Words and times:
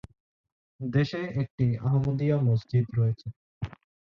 দেশে 0.79 1.21
একটি 1.41 1.65
আহমদিয়া 1.87 2.37
মসজিদ 2.47 2.85
রয়েছে। 2.97 3.27